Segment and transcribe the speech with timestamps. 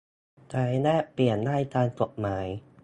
[0.49, 2.47] ใช้แลกเปลี่ยนได้ตามกฎหมาย